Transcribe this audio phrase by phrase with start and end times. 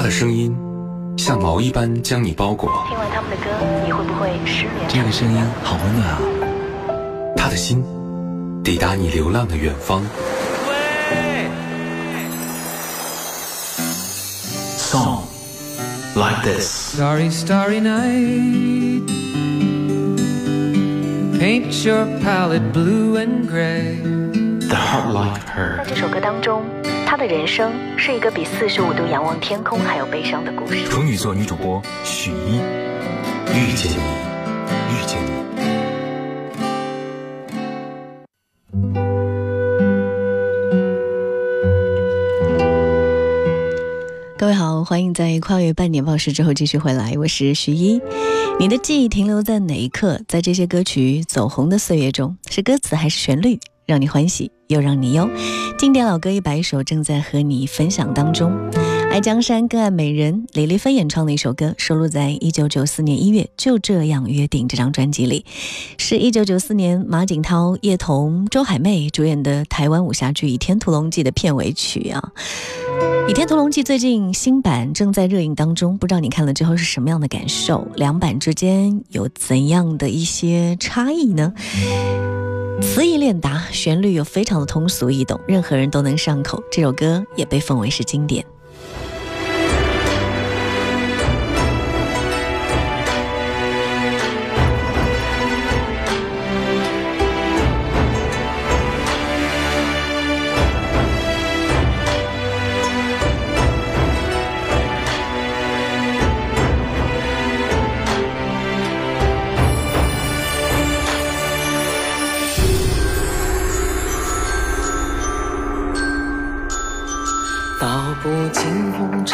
[0.00, 0.56] 他的声音
[1.18, 2.72] 像毛一般将你包裹。
[2.88, 3.50] 听完他们的歌，
[3.84, 4.88] 你会不会失眠？
[4.88, 6.18] 这个声音好温暖啊！
[7.36, 7.84] 他的心
[8.64, 10.02] 抵达你流浪的远方。
[14.78, 15.24] Song
[16.14, 16.96] like this.
[16.96, 19.06] Starry, starry night.
[21.38, 24.00] Paint your palette blue and gray.
[24.66, 25.76] The heart like her.
[25.76, 26.62] 在这首歌当中，
[27.10, 30.84] 他的人生是一个比四十五度仰望天空还要悲伤的故事。
[30.84, 32.58] 处女座女主播许一，
[33.52, 33.96] 遇见你，
[34.94, 35.30] 遇见你。
[44.38, 48.00] 各位好，欢迎在跨越半年报时之后继续回来，我是徐一。
[48.60, 50.20] 你的记忆停留在哪一刻？
[50.28, 55.28] 在这些歌曲走红的岁月中，是歌词还是旋律让你欢喜，又让你忧？
[55.78, 58.52] 经典老歌一百首正在和你分享当中。
[59.10, 65.44] 爱江山更爱美人，李丽芬演唱的一首歌，收录在一九九四年一月《就这样约定》这张专辑里，
[65.98, 72.32] 是一九九四年马景涛、叶童、周海媚主演的台湾武侠剧《倚天屠龙记》的片尾曲啊。
[73.28, 77.88] 《倚天屠龙记》最近新版正在热映当中，不知道你看了之后是什么样的感受？
[77.96, 81.52] 两版之间有怎样的一些差异呢？
[82.80, 86.62] 词意练达，旋律又非常的通俗易懂，任何人都能上口。
[86.70, 88.44] 这首歌也被奉为是经典。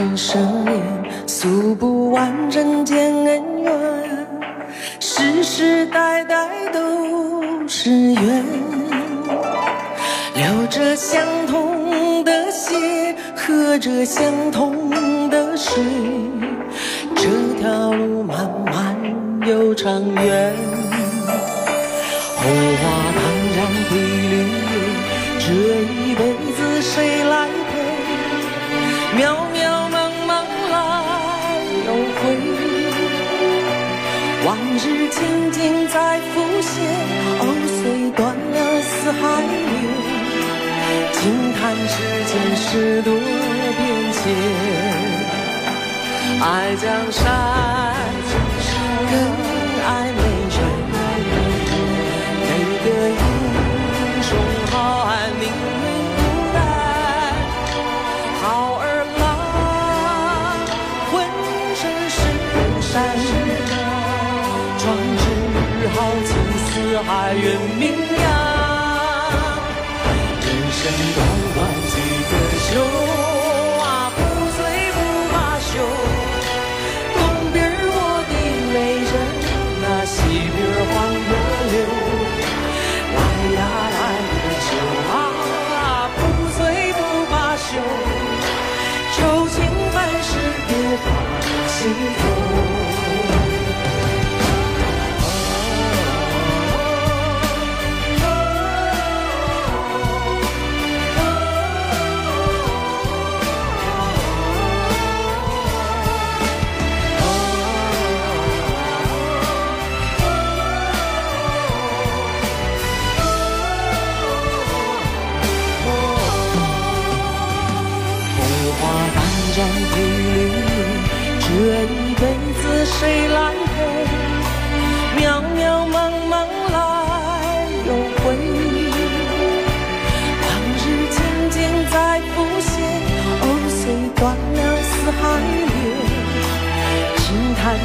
[0.00, 0.80] 尽红尘生恋，
[1.26, 4.26] 诉不完人间恩怨，
[4.98, 8.44] 世世代代都是缘。
[10.34, 15.82] 流着相同的血，喝着相同的水，
[17.14, 17.28] 这
[17.60, 18.96] 条路漫漫
[19.46, 20.54] 又长远。
[22.36, 23.22] 红花当
[23.54, 23.58] 然
[23.90, 24.72] 配绿叶，
[25.38, 25.52] 这
[25.92, 26.22] 一辈
[26.54, 27.72] 子谁来陪？
[29.22, 29.36] 渺
[35.10, 36.72] 情景在浮现，
[37.40, 37.42] 藕
[37.76, 39.52] 虽断了丝还连，
[41.12, 41.18] 轻
[41.54, 41.94] 叹世
[42.26, 43.80] 间事多变
[44.12, 44.22] 迁。
[46.42, 46.44] 爱
[46.76, 47.20] 江山，
[70.90, 71.18] 人生短
[71.54, 71.94] 短几
[72.30, 72.32] 个
[72.66, 72.68] 秋
[73.80, 74.18] 啊，不
[74.56, 74.58] 醉
[74.96, 74.98] 不
[75.32, 75.72] 罢休。
[77.14, 77.18] 东
[77.52, 77.96] 边儿我
[78.26, 78.32] 的
[78.72, 78.74] 美
[79.06, 79.12] 人，
[79.82, 80.14] 那西
[80.50, 80.94] 边儿黄
[81.26, 81.30] 河
[81.70, 81.74] 流。
[83.14, 83.18] 来
[83.54, 83.58] 呀
[83.94, 83.98] 来
[84.32, 84.34] 个
[84.66, 84.68] 酒
[85.10, 85.14] 啊，
[86.16, 86.18] 不
[86.58, 86.58] 醉
[86.92, 86.98] 不
[87.30, 87.68] 罢休。
[89.14, 89.18] 愁
[89.48, 89.56] 情
[89.92, 90.28] 烦事
[90.66, 90.70] 别
[91.04, 91.06] 放
[91.68, 91.78] 心
[92.18, 92.69] 头。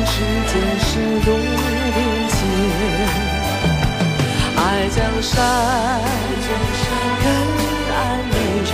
[0.05, 0.89] 世间事
[1.25, 1.27] 多
[1.95, 1.97] 变
[2.29, 2.37] 迁。
[4.57, 4.59] 爱
[4.89, 5.33] 江山，
[7.21, 7.25] 更
[7.91, 7.93] 爱
[8.31, 8.71] 美人。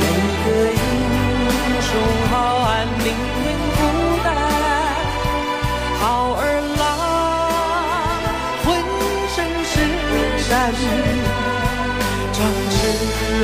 [0.00, 0.02] 每
[0.44, 0.80] 个英
[1.82, 1.90] 雄
[2.30, 2.66] 好汉
[2.98, 3.46] 命运
[3.76, 3.78] 孤
[4.24, 4.26] 单，
[6.00, 6.02] 好
[6.34, 6.40] 儿
[6.78, 6.80] 郎
[8.64, 8.66] 浑
[9.34, 9.72] 身是
[10.48, 10.52] 胆，
[12.32, 12.36] 壮
[12.70, 12.74] 志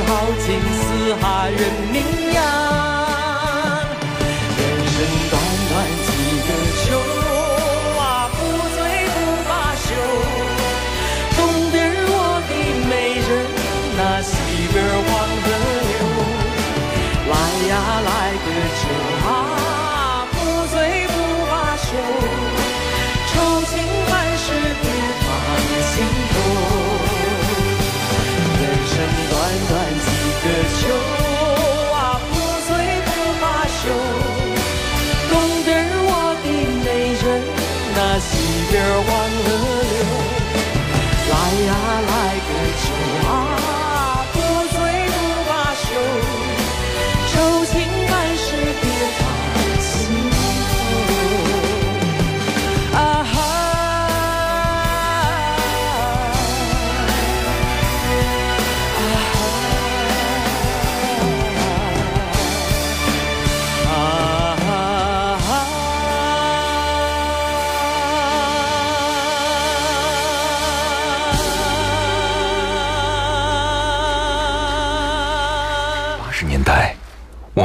[0.07, 0.09] 豪
[0.45, 0.45] 情
[0.79, 0.83] 四
[1.21, 1.59] 海人
[1.91, 1.95] 名
[2.33, 2.94] 扬。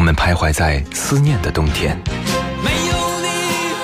[0.00, 1.94] 我们徘徊在思念的冬天；
[2.64, 3.26] 没有你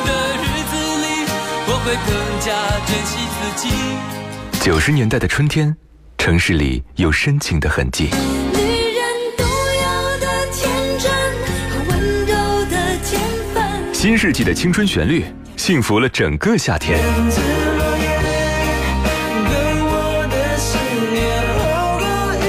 [0.06, 0.72] 的日子
[1.02, 1.28] 里，
[1.66, 2.10] 我会更
[2.40, 2.48] 加
[2.86, 4.64] 珍惜自己。
[4.64, 5.76] 九十年代的春天，
[6.16, 8.04] 城市里有深情的痕迹。
[8.54, 8.60] 女
[8.94, 9.04] 人
[9.36, 11.12] 独有的天真
[11.68, 13.20] 和温柔的天
[13.52, 13.94] 分。
[13.94, 15.22] 新世纪的青春旋律，
[15.58, 16.98] 幸福了整个夏天。
[17.28, 18.04] 紫落叶
[19.44, 19.52] 对
[19.82, 20.78] 我的思
[21.12, 21.20] 念
[21.58, 22.40] 好过一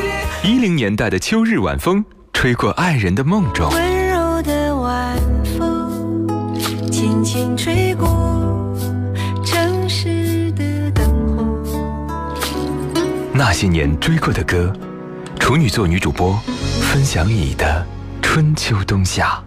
[0.00, 0.50] 点。
[0.50, 2.02] 一零年代的秋日晚风，
[2.42, 3.70] 吹过爱人的梦中。
[3.70, 5.16] 温柔的晚
[5.56, 6.58] 风，
[6.90, 8.76] 轻轻吹过
[9.46, 11.06] 城市的灯
[11.64, 11.78] 火。
[13.32, 14.72] 那些年追过的歌，
[15.38, 16.36] 处女座女主播
[16.80, 17.86] 分享你的
[18.20, 19.40] 春秋冬夏。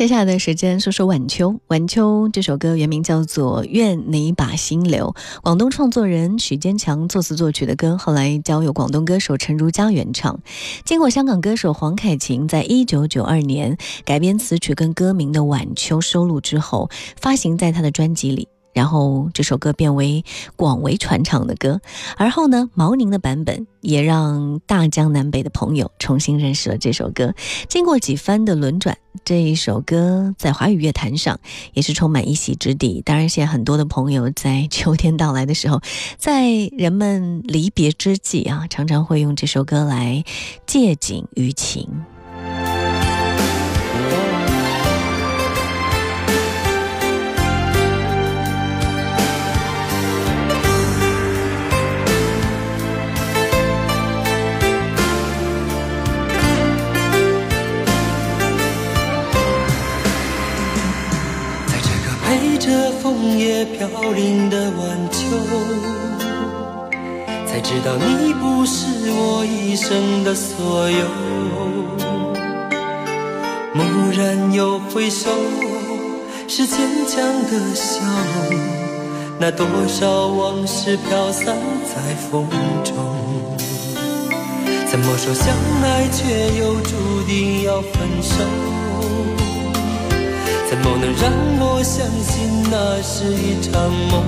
[0.00, 1.50] 接下来的时间说说《晚秋》。
[1.66, 5.08] 《晚秋》这首歌原名叫做《愿你把心留》，
[5.42, 10.40] 广东创作人许坚强作词作曲的歌，后来交由广东歌手陈如佳原唱。
[10.86, 13.76] 经过香港歌手黄凯芹在一九九二年
[14.06, 16.88] 改编词曲跟歌名的《晚秋》收录之后，
[17.20, 18.48] 发行在他的专辑里。
[18.72, 20.24] 然后这首歌变为
[20.56, 21.80] 广为传唱的歌，
[22.16, 27.34] 而后呢，毛宁的版本也让大江南北的朋友重新认识了这首歌。
[27.68, 31.38] 经过几番的轮转，这一首歌在华语乐坛上
[31.72, 33.02] 也是充满一席之地。
[33.04, 35.80] 当然，现在很多的朋友在秋天到来的时候，
[36.16, 40.24] 在人们离别之际啊，常常会用这首歌来
[40.66, 41.88] 借景于情。
[63.10, 65.26] 枫叶飘零的晚秋，
[67.44, 70.98] 才知道你不是我一生的所有。
[73.74, 75.28] 蓦然又回首，
[76.46, 76.78] 是坚
[77.08, 77.20] 强
[77.50, 78.00] 的笑
[78.48, 78.56] 容。
[79.40, 82.46] 那多少往事飘散在风
[82.84, 82.94] 中，
[84.88, 85.52] 怎么说相
[85.82, 88.79] 爱却又注定要分手？
[90.70, 94.22] 怎么能让我相信那是一场梦？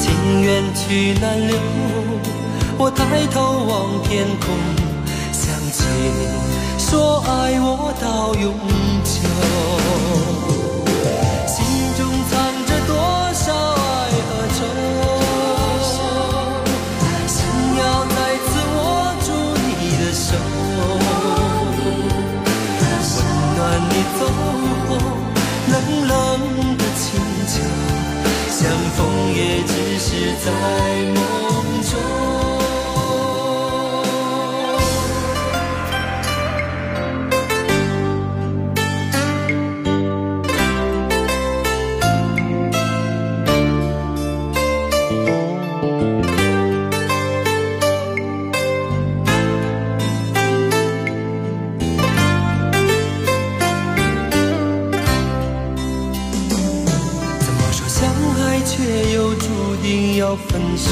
[0.00, 1.56] 情缘去难留，
[2.76, 4.50] 我抬头望天空，
[5.30, 6.26] 想起你
[6.76, 8.52] 说爱我到永
[9.04, 9.28] 久，
[60.28, 60.90] 要分手？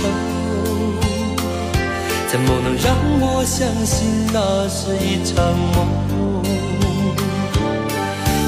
[2.26, 5.36] 怎么能让我相信那是一场
[5.74, 5.76] 梦？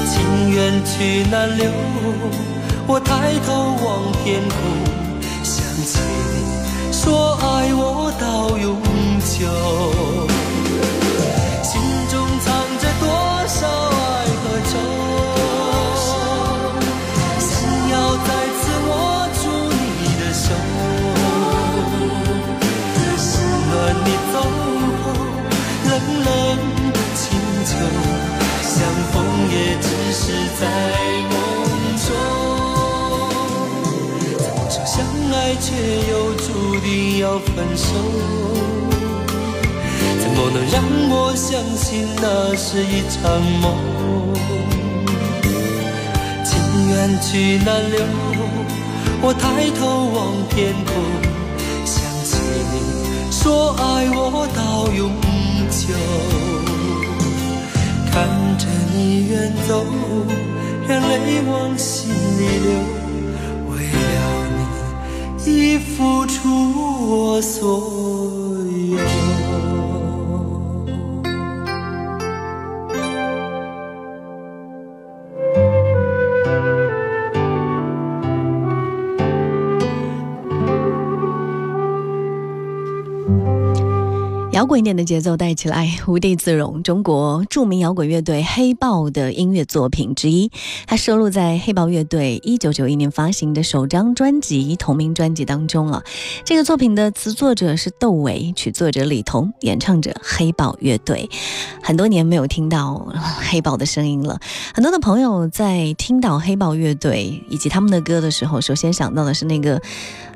[0.07, 1.69] 情缘去难留，
[2.87, 3.53] 我抬头
[3.85, 4.57] 望天空，
[5.43, 5.99] 想起
[6.33, 8.81] 你说爱我到永
[9.19, 10.38] 久。
[30.21, 30.25] 是
[30.59, 30.67] 在
[31.31, 31.33] 梦
[32.03, 32.07] 中。
[34.37, 34.93] 怎么说相
[35.31, 35.67] 爱却
[36.11, 36.47] 又注
[36.81, 37.87] 定要分手，
[40.19, 43.65] 怎么能让我相信那是一场梦？
[46.43, 46.51] 情
[46.89, 47.97] 缘去难留，
[49.21, 49.81] 我抬头
[50.15, 50.17] 望
[50.49, 50.91] 天空，
[51.85, 51.95] 想
[52.25, 52.35] 起
[52.73, 52.75] 你
[53.31, 55.01] 说爱我到永
[55.71, 55.95] 久，
[58.11, 59.85] 看着你远走，
[60.87, 62.67] 让泪往心里流。
[63.69, 64.17] 为了
[65.45, 66.37] 你已付出
[67.09, 67.61] 我所
[68.33, 68.38] 有。
[84.59, 86.83] 摇滚一点的节奏带起来，无地自容。
[86.83, 90.51] 中国著名摇滚乐队黑豹的音乐作品之一，
[90.85, 96.03] 它收录在黑豹乐队一九九一年发行的首张专辑同名专辑当中啊。
[96.43, 101.29] 这个作品的词作者是窦唯，曲作者李彤，演唱者黑豹乐队。
[101.81, 103.07] 很多年没有听到
[103.49, 104.41] 黑豹的声音了，
[104.73, 109.81] 很多的朋友在听到黑豹乐队以及他们的歌的时候，首先想到的是那个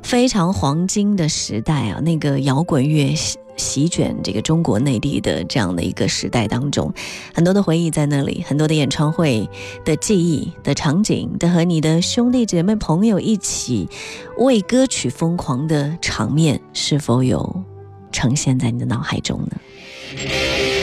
[0.02, 3.14] 非常黄金的时代啊，那个摇滚乐。
[3.56, 6.92] 席卷这个中国内地的这样的一个时代当中，
[7.34, 9.48] 很多的回忆在那里，很多的演唱会
[9.84, 13.88] 的记忆的场景的和你的兄弟姐妹朋友一起
[14.38, 17.62] 为歌曲疯狂的场面，是否有
[18.12, 20.73] 呈现在你的脑海中呢？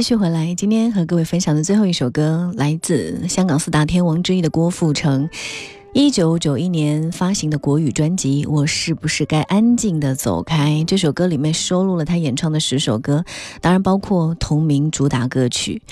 [0.00, 0.54] 继续回来。
[0.54, 5.28] 今天和各位分享的最后一首歌，来自香港四大天王之一的郭富城，
[5.92, 10.70] 一九九一年发行的国语专辑《我是不是该安静的走开》。
[10.86, 13.26] 这首歌里面收录了他演唱的十首歌，
[13.60, 15.82] 当然包括同名主打歌曲。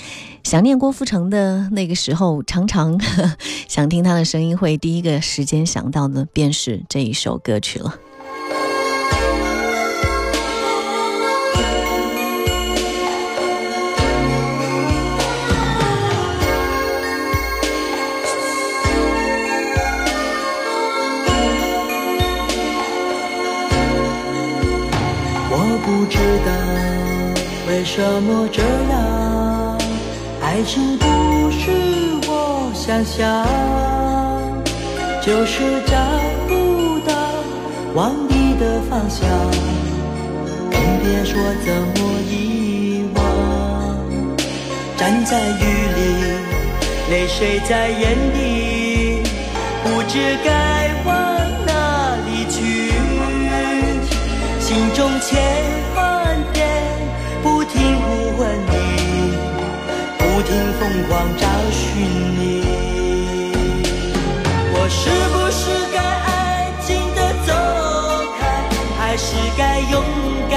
[0.43, 2.99] 想念郭富城的那个时候，常常
[3.69, 7.95] 想听他的声音，会第一个时间想到的便是这一首歌曲了。
[25.99, 26.53] 不知道
[27.67, 29.77] 为什么这样，
[30.41, 31.05] 爱情不
[31.51, 31.73] 是
[32.29, 33.45] 我想象，
[35.21, 35.97] 就是找
[36.47, 37.13] 不到
[37.95, 39.29] 往你的方向，
[40.71, 41.35] 更别说
[41.67, 41.99] 怎么
[42.31, 43.19] 遗忘。
[44.97, 45.65] 站在雨
[45.97, 45.99] 里，
[47.11, 49.21] 泪水在眼底，
[49.83, 51.11] 不知该往
[51.67, 52.87] 哪里去。
[54.61, 55.43] 心中千
[61.07, 62.03] 光找寻
[62.39, 62.63] 你。
[64.75, 66.33] 我是不是该安
[66.87, 67.53] 静的走
[68.39, 68.41] 开，
[68.99, 70.03] 还是该勇
[70.51, 70.57] 敢